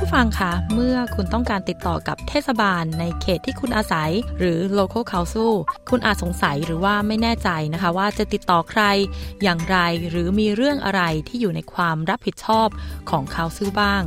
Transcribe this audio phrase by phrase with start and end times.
[0.02, 5.52] ู้ฟังคะ เมื่อคุณต้องการติดต่อกับเทศบาลในเขตที่คุณอาศัย หรือ local council
[5.90, 8.82] คุณอาจสงสัยหรือว่าไม่แน่ใจนะคะ ว่าจะติดต่อใคร
[9.42, 9.78] อย่างไร
[10.10, 12.68] หรือมีเรื่องอะไรที่อยู่ในความรับผิดชอบ
[13.10, 14.02] ของ council บ้าง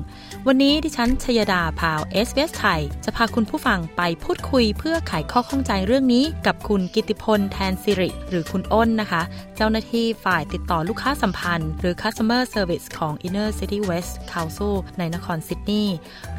[0.47, 9.21] วันนี้ดิฉันชยดาพาวเอสเวสไทย จะพาคุณผู้ฟังไปพูดคุยเพื่อไขข้อข้องใจเรื่องนี้ กับคุณกิติพลแทนสิริ หรือคุณอ้นนะคะ
[9.55, 15.78] เจ้าหน้าที่ฝ่ายติดต่อลูกค้าสัมพันธ์ หรือ customer service ของ Inner City West Council ในนครซิดนีย์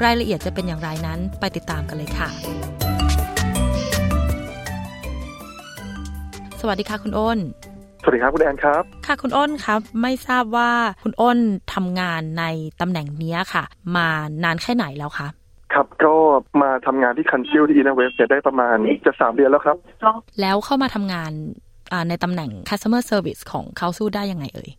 [0.05, 2.29] รายละเอียดจะเป็นอย่างไรนั้นไปติดตามกันเลยค่ะ
[6.61, 7.39] สวัสดีค่ะคุณอ้น
[8.03, 10.71] สวัสดีครับคุณแอนครับ ค่ะคุณอ้นครับไม่ทราบว่า
[11.03, 11.39] คุณอ้น
[11.75, 12.45] ทำงานใน
[12.81, 13.65] ตำแหน่งนี้ค่ะ
[13.97, 14.07] มา
[14.45, 15.29] นานแค่ไหนแล้วคะ
[15.75, 16.15] ครับก็
[16.63, 18.77] มาทำงานที่คันซิลที่อินเวสเนี่ยได้ประมาณ
[19.07, 19.77] จะสามเดือนแล้วครับ
[20.41, 21.31] แล้วเข้ามาทำงาน
[22.09, 24.71] ในตำแหน่ง customer service ของเขาสู้ได้ยังไงเอ่ย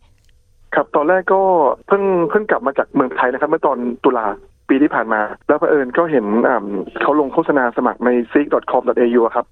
[0.74, 1.42] ครับตอนแรกก็
[1.86, 4.26] เพิ่งเพิ่งกลับมาจากเมืองไทยนะครับ เมื่อตอนตุลา
[4.72, 6.24] ปีที่ผ่านมา แล้วเผอิญก็เห็น
[7.00, 9.46] เขาลงโฆษณาสมัครใน seek.com.au ครับ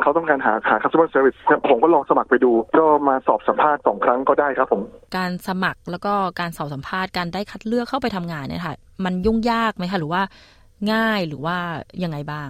[0.00, 4.82] เขาต้องการหาหา customer service ผมก็ลองสมัครไปดู ก็มาสอบสัมภาษณ์สองครั้งก็ได้ครับผม
[5.16, 8.74] การสมัครแล้วก็การสอบสัมภาษณ์การได้คัดเลือกเข้าไปทำงานเนี่ยค่ะ
[9.04, 10.22] มันยุ่งยากไหมคะหรือว่า
[10.92, 11.56] ง่ายหรือว่า
[12.02, 12.48] ยังไงบ้าง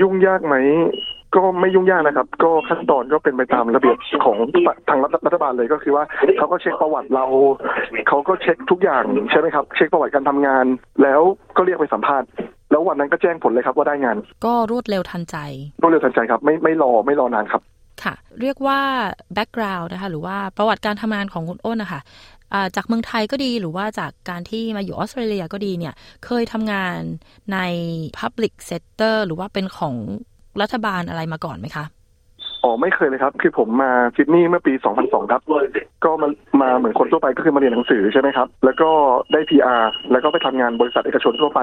[0.00, 0.54] ยุ่งยากไหม
[1.34, 4.36] ก็ไม่ยุ่งยากนะครับ ก็ขั้นตอนก็เป็นไปตามระเบียบของ
[4.88, 6.04] ทางรัฐบาลเลยก็คือว่า
[6.38, 7.24] เขาก็เช็คประวัติเรา
[8.08, 10.64] เขาก็เช็คทุกอย่างใช่ไหมครับ เช็คประวัติการทำงาน
[11.02, 11.20] แล้ว
[11.56, 12.28] ก็เรียกไปสัมภาษณ์
[12.70, 15.36] แล้ววันนั้นก็แจ้งผลเลยครับว่าได้งาน ก็รวดเร็วทันใจ
[15.82, 17.62] รวดเร็วทันใจครับ ไม่ไม่รอไม่รอนานครับ
[18.02, 18.80] ค่ะ เรียกว่า
[19.34, 22.00] background นะคะหรือว่าประวัติการทำงานของคุณอ้นนะคะ
[22.76, 26.98] จากเมืองไทยก็ดีหรือว่าจากการที่มาอยู่ออสเตรเลียก็ดีเนี่ย เคยทำงาน
[27.52, 27.58] ใน
[28.18, 29.94] Public Sector หรือว่าเป็นของ
[30.62, 31.84] รัฐบาลอะไรมาก่อนไหมคะ
[32.64, 35.40] อ๋อไม่เคยเลยครับ คือผมมาซิดนีย์เมื่อปี 2002 ครับ
[36.04, 36.28] ก็มา
[36.62, 38.90] มาเหมือนคนทั่วไปก็คือมาเรียนหนังสือใช่ไหมครับ แล้วก็
[39.32, 41.60] ได้ PR แล้วก็ไปทำงานบริษัทเอกชนทั่วไป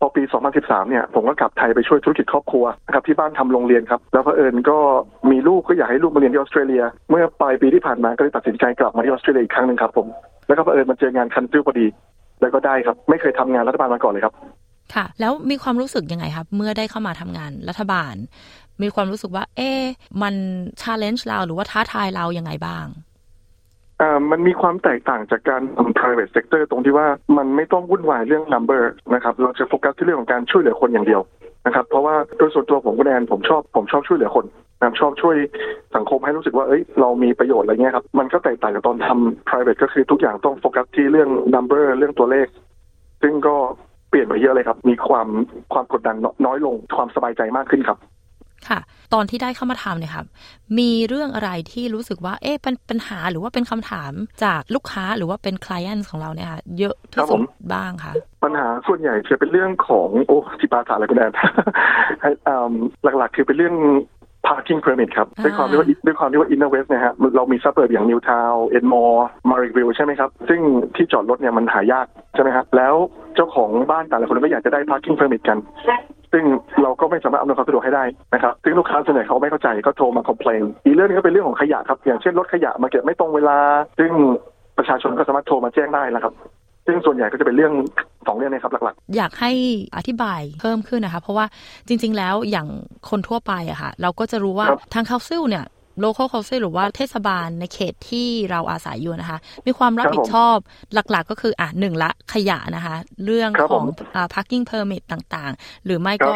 [0.00, 0.22] พอปี
[0.56, 4.78] 2013 เนี่ย ผมก็กลับไทยไปช่วยธุรกิจครอบครัวนะครับที่บ้านทำโรงเรียนครับ แล้วเผอิญก็
[5.30, 10.06] มีลูกก็อยากให้ลูกมาเรียนที่ออสเตรเลีย เมื่อปลายปีที่ผ่านมาก็เลยตัดสินใจกลับมาที่ออสเตรเลียอีกครั้งหนึ่งครับผม
[10.46, 11.86] แล้วก็เผอิญมาเจองานคันซิลพอดี
[12.40, 14.34] แล้วก็ได้ครับ ไม่เคยทำงานรัฐบาลมาก่อนเลยครับ
[14.94, 18.14] ค่ะ แล้วมีความรู้สึกยังไงครับ เมื่อได้เข้ามาทำงานรัฐบาล
[18.82, 19.70] มีความรู้สึกว่า เอ๊
[20.22, 20.34] มัน
[20.80, 22.86] ชาเลนจ์เราหรือว่าท้าทายเรายังไงบ้าง
[24.30, 27.06] มันมีความแตกต่างจากการทำ private sector ตรงที่ว่า
[27.36, 28.82] มันไม่ต้องวุ่นวายเรื่อง number
[29.14, 31.22] นะครับเราจะโฟกัสที่เรื่องของการช่วยเหลือคนอย่างเดียว
[31.66, 34.44] นะครับเพราะว่าโดยส่วนตัวผมก็แนนผมชอบผมชอบช่วยเหลือคน
[34.80, 35.36] นะชอบช่วย
[35.96, 42.46] สังคมให้รู้สึกว่าเอ้ยเรามีประโยชน์อะไรเงี้ยครับมันก็แตกต่างจากตอนทำ private ก็คือทุกอย่างต้องโฟกัสที่เรื่อง number เรื่องตัวเลข
[43.22, 43.56] ซึ่งก็
[44.14, 45.28] เปลี่ยนไปเยอะเลยครับ มีความ
[45.72, 46.16] ความกดดัน
[46.46, 47.98] น้อยลง ความสบายใจมากขึ้นครับ
[48.68, 48.80] ค่ะ
[49.14, 50.26] ตอนที่ได้เข้ามาทำเนี่ยครับ
[50.78, 54.12] มีเรื่องอะไรที่รู้สึกว่า เอ๊ะเป็นปัญหาหรือว่าเป็นคำถาม
[54.44, 57.40] จากลูกค้าหรือว่าเป็น client ของเราเนี่ยค่ะ เยอะที่สุด
[57.74, 58.12] บ้างคะ
[58.44, 61.26] ปัญหาส่วนใหญ่จะเป็นเรื่องของโอ้จิปาถะอะไรก็ได้
[63.18, 63.74] หลักๆ คือเป็นเรื่อง
[64.48, 70.60] parking permit ครับ ด้วยความที่ว่าด้วยความที่ว่า Inner West นะฮะเรามี suburb อย่าง Newtown Enmore marrickville ใช่ไหมครับ ซึ่ง
[70.96, 72.94] ที่จอดรถเนี่ยมันหายากใช่ไหมครับแล้ว
[73.36, 75.58] เจ้าของบ้านแต่ละคนก็อยากจะได้ parking permit กัน
[76.32, 76.44] ซึ่ง
[76.82, 78.04] เราก็ไม่สามารถอำนวยความสะดวกให้ได้
[78.34, 83.58] นะครับซึ่งลูกค้าส่วนใหญ่เขาไม่เข้าใจก็โทรมา complain อีกเรื่องนึงก็เป็นเรื่องของขยะครับอย่างเช่นรถขยะมาเก็บไม่ตรงเวลา
[83.98, 84.12] ซึ่ง
[84.78, 86.34] ประชาชนก็สามารถโทรมาแจ้งได้แล้วครับ
[86.86, 87.72] ซึ่งส่วนใหญ่ก็จะเป็นเรื่อง
[88.26, 89.50] สองเรื่องนี้ครับหลักๆ อยากให้
[89.96, 91.46] อธิบายเพิ่มขึ้นนะคะ เพราะว่า
[91.88, 92.68] จริง ๆ แล้วอย่าง
[93.10, 95.66] คนทั่วไปอะค่ะ เราก็จะรู้ว่าทาง council เนี่ย
[96.00, 100.56] local council หรือว่าเทศบาลในเขตที่เราอาศัยอยู่นะคะ มีความรับผิดชอบ
[100.94, 103.84] หลักๆ ก็คืออะหนึ่งละขยะนะคะ เรื่องของ
[104.14, 106.32] อ่า parking permit ต่างๆ หรือไม่ก็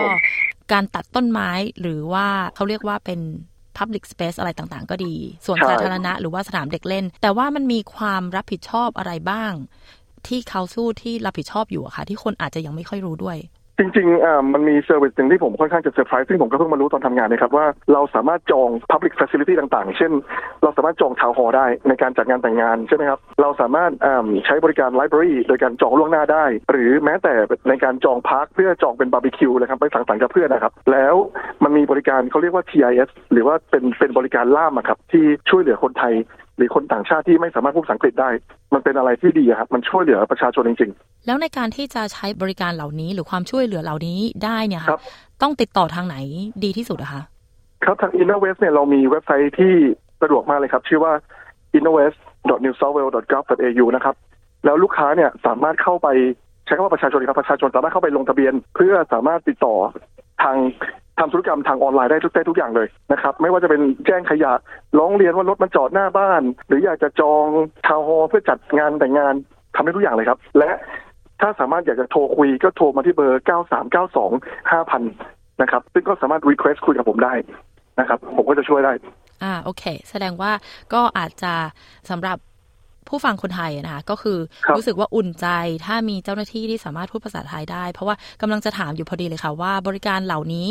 [0.72, 3.20] การตัดต้นไม้หรือว่าเขาเรียกว่าเป็น
[3.78, 5.14] Public Space อะไรต่างๆ ก็ดี
[5.46, 9.52] สวนสาธารณะหรือว่าสนามเด็กเล่น แต่ว่ามันมีความรับผิดชอบอะไรบ้าง
[10.28, 13.38] ที่ council ที่รับผิดชอบอยู่อะค่ะ ที่คนอาจจะยังไม่ค่อยรู้ด้วย
[13.80, 20.12] จริงๆ มันมี service หนึ่งที่ผมค่อนข้างจะเซอร์ไพรส์ซึ่งผมก็เพิ่งมารู้ตอนทำงานนะครับว่าเราสามารถจอง Public Facility ต่างๆ เช่น
[20.62, 23.90] เราสามารถจอง town hall ได้ในการจัดงานแต่งงานใช่ไหมครับ เราสามารถ
[24.46, 27.34] ใช้บริการ library โดยการจองล่วงหน้าได้ หรือแม้แต่
[27.68, 31.14] ในการจอง park เพื่อจองเป็นบาร์บีคิวเลยครับไปสังสรรค์กับเพื่อนนะครับ แล้ว
[31.64, 36.14] มันมีบริการเขาเรียกว่า TIS หรือว่าเป็นเป็นบริการล่ามครับที่ช่วยเหลือคนไทย
[36.58, 38.30] หรือคนต่างชาติที่ไม่สามารถพูดภาษาอังกฤษได้
[38.74, 44.98] มันเป็นอะไรที่ดีครับมันช่วยเหลือประชาชนจริง ๆ แล้วในการที่จะใช้บริการเหล่านี้หรือความช่วยเหลือเหล่านี้ได้เนี่ยค่ะ
[45.42, 46.16] ต้องติดต่อทางไหน
[46.64, 47.22] ดีที่สุดอะคะ
[47.84, 49.72] ครับทาง Inner West เนี่ยเรามีเว็บไซต์ที่
[50.22, 51.12] สะดวกมากเลยครับ ชื่อว่า
[51.78, 54.14] innovate.newsouthwales.gov.au นะครับ
[54.64, 56.08] แล้วลูกค้าเนี่ยสามารถเข้าไป
[56.64, 59.74] ใช้คำว่าประชาชนครับประชาชนสามารถเข้าไปลงทะเบียน เพื่อสามารถติดต่อ
[60.42, 60.56] ทาง
[61.18, 64.52] ทำธุรกรรมทางออนไลน์ได้ทุกได้ทุกอย่างเลยนะครับ ไม่ว่าจะเป็นแจ้งขยะ
[64.98, 67.44] ร้องเรียนว่ารถมันจอดหน้าบ้าน หรืออยากจะจอง
[67.86, 69.34] ทาวน์ฮอลล์เพื่อจัดงานแต่งงาน
[69.74, 70.70] ทำได้ทุกอย่างเลยครับ และ
[71.40, 73.44] ถ้าสามารถอยากจะโทรคุยก็โทรมาที่เบอร์
[74.06, 77.34] 9392 5000 นะครับ ซึ่งก็สามารถ request คุยกับผมได้
[78.00, 78.92] นะครับ ผมก็จะช่วยได้
[79.42, 80.52] อ่าโอเค แสดงว่า
[80.94, 81.54] ก็อาจจะ
[82.10, 82.38] สำหรับ
[83.08, 85.46] ผู้ฟังคนไทยนะคะก็คือครับรู้สึกว่าอุ่นใจ
[85.86, 90.70] ถ้ามีเจ้าหน้าที่ที่สามารถพูดภาษาไทยได้ เพราะว่ากำลังจะถามอยู่พอดีเลยค่ะว่าบริการเหล่านี้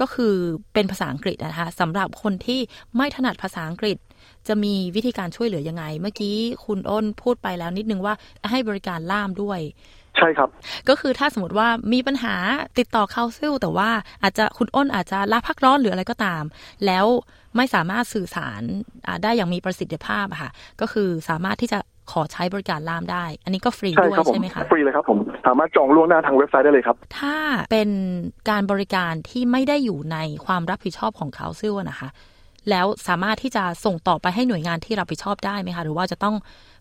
[0.00, 0.34] ก็คือ
[0.74, 2.60] เป็นภาษาอังกฤษนะคะสำหรับคนที่
[2.96, 3.96] ไม่ถนัดภาษาอังกฤษ
[4.48, 8.14] จะมีวิธีการช่วยเหลือยังไง เมื่อกี้คุณอ้นพูดไปแล้วนิดนึงว่า
[8.50, 9.60] ให้บริการล่ามด้วย
[10.16, 10.48] ใช่ครับ
[10.88, 12.34] ก็คือถ้าสมมติว่ามีปัญหา
[12.78, 13.90] ติดต่อเข้าซิลแต่ว่า
[14.22, 16.44] อาจจะคุณอ้นอาจจะลาพักร้อนหรืออะไรก็ตาม
[16.86, 17.06] แล้ว
[17.56, 18.62] ไม่สามารถสื่อสาร
[19.06, 20.50] อ่าได้อย่างมีประสิทธิภาพอะค่ะ
[20.80, 21.78] ก็คือสามารถที่จะ
[22.12, 27.36] ขอใช้บริการล่ามได้ อันนี้ก็ฟรีใช่ด้วยครับผมใช่ไหมคะ ฟรีเลยครับผม สามารถจองล่วงหน้าทางเว็บไซต์ได้เลยครับ ถ้า
[27.70, 27.90] เป็น
[28.50, 32.08] การบริการที่ไม่ได้อยู่ในความรับผิดชอบของ council นะคะ
[32.70, 36.36] แล้วสามารถที่จะส่งต่อไปให้หน่วยงานที่รับผิดชอบได้ไหมคะ หรือว่าจะต้อง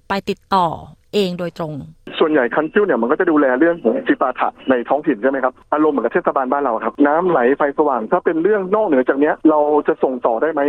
[0.09, 0.67] ไปติดต่อ
[1.13, 1.73] เองโดยตรง
[2.19, 10.61] ส่วนใหญ่ council เนี่ยมันก็จะดูแลเรื่องของจิปาถะในท้องถิ่นใช่ไหมครับอารมณ์เหมือนกับเทศบาลบ้านเราครับ น้ำไหลไฟสว่าง ถ้าเป็นเรื่องนอกเหนือจากเนี้ย เราจะส่งต่อได้ไหม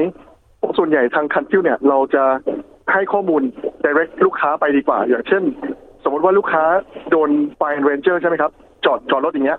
[0.78, 2.24] ส่วนใหญ่ทาง council เนี่ยเราจะ
[2.92, 3.42] ให้ข้อมูล
[3.84, 5.42] direct ลูกค้าไปดีกว่า อย่างเช่น
[6.04, 6.64] สมมติว่าลูกค้า
[7.10, 8.50] โดน fine ranger ใช่ไหมครับ
[8.84, 9.58] จอดจอดรถอย่างเงี้ย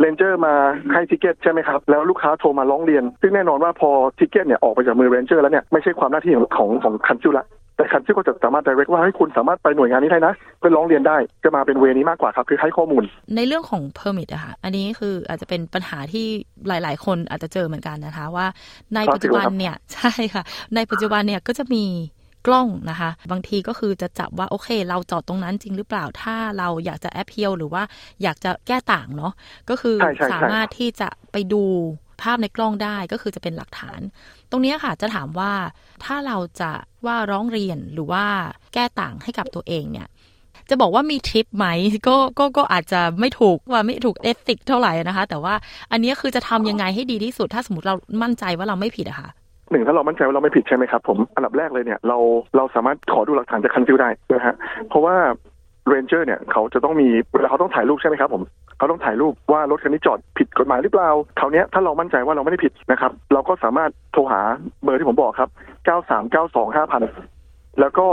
[0.00, 0.54] ranger มา
[0.92, 7.46] ให้ ticket ใช่ไหมครับ แล้วลูกค้าโทรมาร้องเรียน ซึ่งแน่นอนว่าพอ ticket เนี่ยออกไปจากมือ ranger แล้วเนี่ยไม่ใช่ความหน้าที่ของของของ council ละ
[7.76, 13.04] แต่ council ก็จะสามารถ direct ว่าให้คุณสามารถไปหน่วยงานนี้ได้นะเพื่อร้องเรียนได้จะมาเป็น way นี้มากกว่าครับ คือให้ข้อมูล
[13.36, 16.26] ในเรื่องของ permit อะค่ะอันนี้คืออาจจะเป็นปัญหาที่
[16.68, 18.46] หลาย ๆ คนอาจจะเจอเหมือนกันนะคะ ว่า
[18.94, 20.42] ในครับปัจจุบันเนี่ยใช่ค่ะ
[20.74, 21.86] ในปัจจุบันเนี่ยก็จะมี
[22.48, 27.82] กล้องนะคะ บางทีก็คือจะจับว่า โอเค เราจอดตรงนั้นจริงหรือเปล่าถ้าเราอยากจะแอปเพียวหรือว่า
[28.22, 29.32] อยากจะแก้ต่างเนาะ
[29.70, 31.62] ก็คือใช่ใช่ใช่สามารถที่จะไปดู
[32.22, 34.00] ภาพในกล้องได้ก็คือจะเป็นหลักฐาน
[34.50, 35.52] ตรงนี้ค่ะจะถามว่า
[36.04, 36.70] ถ้าเราจะ
[37.06, 38.24] ว่าร้องเรียนหรือว่า
[38.74, 40.08] แก้ต่างให้กับตัวเองเนี่ย
[40.70, 41.66] จะบอกว่ามีทริปไหม
[42.08, 45.54] ก็ก็ก็อาจจะไม่ถูกว่าไม่ถูกเอติกเท่าไหร่นะคะ แต่ว่า
[45.92, 49.28] อันนี้คือจะทำยังไงให้ดีที่สุด ถ้าสมมติเรามั่นใจว่าเราไม่ผิดอะค่ะ
[49.70, 52.18] หนึ่งถ้าเรามั่นใจว่าเราไม่ผิดใช่ไหมครับผมอันดับแรกเลยเนี่ยเรา
[52.56, 54.54] เราสามารถขอดูหลักฐานจากคันซิลได้นะฮะ
[54.88, 55.14] เพราะว่า
[55.88, 58.42] เรนเจอร์เนี่ยเขาจะต้องมีเวลาเขาต้องถ่ายรูปใช่ไหมครับผม
[58.82, 64.40] เขาต้องถ่ายรูปว่ารถคันนี้จอดผิดกฎหมายหรือเปล่าคราวเนี้ยถ้าเรามั่นใจว่าเราไม่ได้ผิดนะครับ เราก็สามารถโทรหา
[64.82, 65.50] เบอร์ที่ผมบอกครับ
[66.44, 68.06] 93925000แล้วก็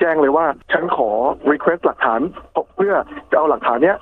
[0.00, 1.10] แจ้งเลยว่าฉันขอ
[1.50, 2.20] request หลักฐาน
[2.76, 2.94] เพื่อ
[3.30, 3.96] จะเอาหลักฐานเนี้ย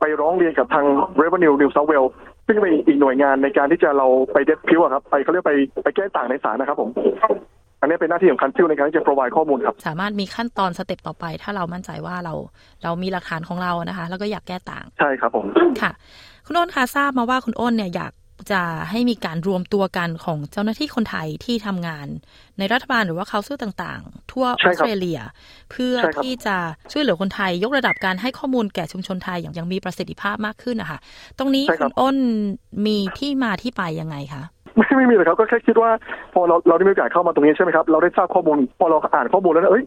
[0.00, 0.86] ไปร้องเรียนกับทาง
[1.22, 2.12] Revenue New South Wales
[2.46, 5.52] ซึ่งเป็นอีกหน่วยงานในการที่จะเราไป dispute ครับ ไปเขาเรียกไป
[5.84, 6.90] ไปแก้ต่างในศาลนะครับผม
[7.84, 12.34] อันนี้เป็นหน้าที่ของ council ในการที่จะ provide ข้อมูลครับ สามารถมีขั้นตอน step ต่อไป ถ้าเรามั่นใจว่าเรา
[12.82, 15.46] เรามีหลักฐานของเรานะคะ แล้วก็อยากแก้ต่าง ใช่ครับผม
[15.82, 15.92] ค่ะ
[16.46, 18.12] คุณอ้นคะทราบมาว่าคุณอ้นเนี่ยอยาก
[18.52, 22.06] จะให้มีการรวมตัวกันของเจ้าหน้าที่คนไทยที่ทำงาน
[22.58, 25.20] ในรัฐบาลหรือว่า council ต่างๆ ทั่วอใช่อสครับเตรเลีย
[25.70, 26.56] เพื่อใช่ครับที่จะ
[26.92, 30.98] ช่วยเหลือคนไทย ยกระดับการให้ข้อมูลแก่ชุมชนไทยอย่างยังมีประสิทธิภาพมากขึ้นนะคะ
[31.38, 32.16] ตรงนี้ใช่คคุรับณอ้น
[32.86, 34.42] มีที่มาที่ไปยังไงคะ
[34.76, 35.90] ไม่ไม่มีเลยครับก็แค่คิดว่า
[36.34, 39.86] พอเราเราได้มีโอกาสเข้ามาตรงนี้ใช่ไหมครับเราได้ทราบข้อมูล พอเราอ่านข้อมูลแล้วเนี่ยเอ้ย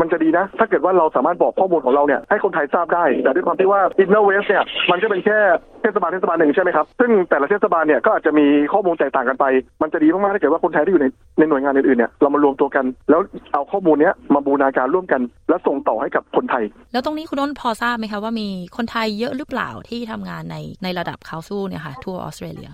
[0.00, 5.38] มันจะดีนะ ถ้าเกิดว่าเราสามารถบอกข้อมูลของเราเนี่ยให้คนไทยทราบได้ แต่ด้วยความที่ว่า Inner West เนี่ย มันก็เป็นแค่
[5.82, 9.44] เทศบาลเทศบาลหนึ่งใช่ไหมครับ ซึ่งแต่ละเทศบาลเนี่ยก็อาจจะมีข้อมูลแตกต่างกันไป
[9.82, 11.06] มันจะดีมากๆถ้าเกิดว่าคนไทยที่อยู่ใน
[11.38, 13.20] ในหน่วยงานอื่นๆเนี่ยเรามารวมตัวกัน แล้ว
[13.52, 22.70] เอาข้อมูลเนี้ยมาบูรณาการร่วมกัน แล้วส่งต่อให้กับคนไทย แล้วตรงนี้คุณอ้นพอทราบไหมคะว่ามีคนไทยเยอะหรือเปล่าที่ทำงานในในระดับเขาสู้เนี่ยค่ะทั่วออสเตรเลีย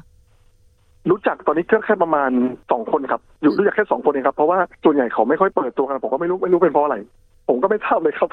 [1.10, 2.30] รู้จักตอนนี้ก็แค่ประมาณ
[2.70, 6.96] สองคนครับ อยู่รู้จักแค่สองคนเองครับ เพราะว่าส่วนใหญ่เขาไม่ค่อยเปิดตัวกันผมก็ไม่รู้ไม่รู้เป็นเพราะอะไร
[7.48, 8.28] ผมก็ไม่ทราบเลยครับ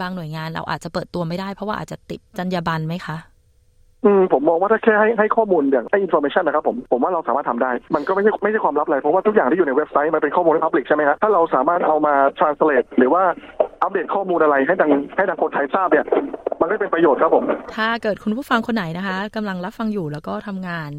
[0.00, 3.16] บางหน่วยงานเราอาจจะเปิดตัวไม่ได้เพราะว่าอาจจะติดจรรยาบรรณไหมคะ
[4.04, 13.22] อืมผมมองว่าถ้าแค่ให้ให้ข้อมูลอย่างให้อินโฟ a t ชันนะครับผมผมว่าเราสามารถทำได้ มันก็ไม่ใช่ไม่ใช่ความลับอะไร เพราะว่าทุกอย่างที่อยู่ในเว็บไซต์มันเป็นข้อมูลที่พับลิกใช่ไหมฮะถ้าเราสามารถเอามา translate หรือว่า
[13.82, 16.06] อัปเดตข้อมูลอะไรให้ทางให้ทางคนไทยทราบเนี่ย
[16.66, 17.44] มันก็เป็นประโยชน์ครับผม
[17.76, 20.90] ถ้าเกิดคุณผู้ฟังคนไหนนะคะกำลังรับฟังอยู่แล้วก็ทำงาน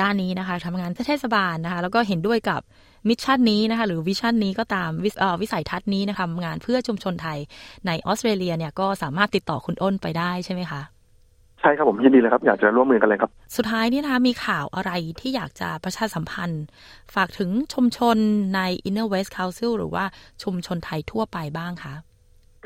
[0.00, 2.60] ด้านนี้นะคะทำงานเทศบาลนะคะ แล้วก็เห็นด้วยกับ
[3.08, 7.38] mission นี้นะคะหรือ vision นี้ก็ตามวิสเอ่อวิสัยทัศน์นี้นะคะทำงานเพื่อชุมชนไทย
[7.86, 10.82] ในออสเตรเลียเนี่ยก็สามารถติดต่อคุณอ้นไปได้ใช่ไหมคะ
[11.60, 16.64] ใช่ครับผมยินดีเลยครับ อยากจะร่วมมือกันเลยครับ สุดท้ายนี่นะคะมีข่าวอะไรที่อยากจะประชาสัมพันธ์
[17.14, 18.16] ฝากถึงชุมชน
[18.54, 20.04] ใน Inner West Council หรือว่า
[20.42, 21.94] ชุมชนไทยทั่วไปบ้างคะ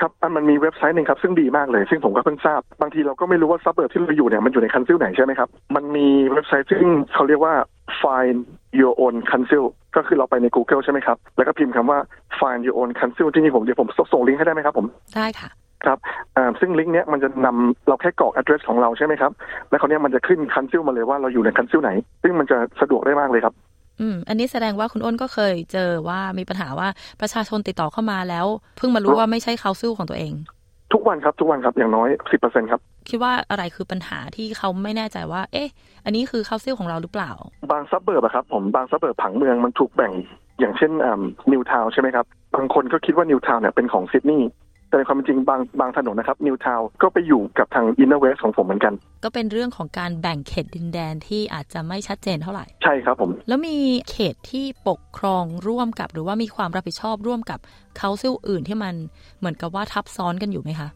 [0.01, 7.55] ครับอันมันมีเว็บไซต์หนึ่งครับซึ่งดีมากเลย ซึ่งผมก็เพิ่งทราบ บางทีเราก็ไม่รู้ว่า suburb ที่เราอยู่เนี่ยมันอยู่ใน council ไหนใช่ไหมครับ มันมีเว็บไซต์ซึ่งเขาเรียกว่า
[8.03, 8.39] find
[8.81, 9.65] your own council
[9.97, 11.99] ก็คือเราไปใน Google ใช่ไหมครับ แล้วก็พิมพ์คำว่า
[12.39, 14.87] find your own council ที่นี่ผมเดี๋ยวผมส่งลิงก์ให้ได้ไหมครับผม
[15.17, 15.51] ได้ค่ะ
[15.85, 15.99] ครับ
[16.37, 19.33] อ่าซึ่งลิงก์เนี้ยมันจะนำเราแค่กรอก address ของเราใช่ไหมครับ
[19.71, 21.91] แล้วคราวเนี้ยมันจะขึ้น council มาเลยว่าเราอยู่ใน council ไหน
[22.23, 23.55] ซึ่งมันจะสะดวกได้มากเลยครับ
[24.01, 26.89] อืมอันนี้แสดงว่าคุณอ้นก็เคยเจอว่ามีปัญหาว่า
[27.21, 28.47] ประชาชนติดต่อเข้ามาแล้ว
[28.79, 30.35] เพิ่งมารู้ว่าไม่ใช่ council ของตัวเอง
[30.93, 35.69] ทุกวันครับทุกวันครับอย่างน้อยสิบเปอร์เซ็นต์ครับคิดว่าอะไรคือปัญหาที่เขาไม่แน่ใจว่า เอ๊ะ
[36.05, 37.31] อันนี้คือ council ของเราหรือเปล่า
[37.71, 40.13] บาง suburbอะครับผมบาง suburb ผังเมืองมันถูกแบ่ง
[40.61, 40.93] อย่างเช่น
[41.53, 44.49] Newtown ใช่ไหมครับ บางคนก็คิดว่า Newtown เนี่ยเป็นของซิดนีย์
[44.89, 53.77] แต่ในความเป็นจริงบางบางถนนนะครับ Newtown ก็ไปอยู่กับทาง Inner West ของผมเหมือนกัน ก็เป็นเรื่องของการแบ่งเขตดินแดนที่อาจจะไม่ชัดเจนเท่าไหร่ ใช่ครับผม แล้วมี
[54.11, 57.59] เขตที่ปกครองร่วมกับ หรือว่ามีความรับผิดชอบร่วมกับ
[57.99, 58.95] council อื่นที่มัน
[59.39, 60.89] เหมือนกับว่าทับซ้อนกันอยู่ไหมคะ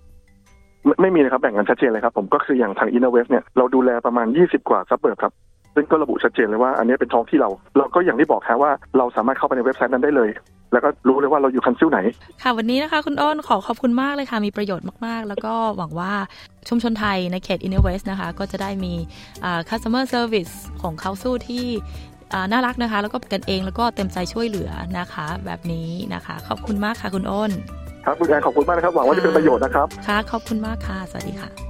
[0.85, 5.33] ไม่ไม่มีนะครับแบ่งกันชัดเจนเลยครับผมก็คืออย่างทาง Inner West เนี่ยเราดูแลประมาณ 20 กว่า suburb ครับ
[5.75, 10.31] ซึ่งก็ระบุชัดเจนเลยว่าอันนี้เป็นท้องที่เรา เราก็อย่างที่บอกครับว่าเราสามารถเข้าไปในเว็บไซต์นั้นได้เลย
[10.73, 12.00] แล้วก็รู้เลยว่าเราอยู่ council ไหน
[12.43, 16.12] ค่ะวันนี้นะคะคุณอ้นขอขอบคุณมากเลยค่ะ มีประโยชน์มากๆ แล้วก็หวังว่า
[16.69, 18.95] ชุมชนไทยในเขต Inner West นะคะ ก็จะได้มี
[19.45, 21.65] อ่า customer service ของ council ที่
[22.33, 27.50] อ่าน่ารักนะคะ แล้วก็กันเองแล้วก็เต็มใจช่วยเหลือนะคะ แบบนี้นะคะ ขอบคุณมากค่ะคุณอ้น
[28.05, 31.70] ครับคุณแอนขอบคุณมากนะครับหวังว่าจะเป็นประโยชน์นะครับค่ะขอบคุณมากค่ะสวัสดีค่ะ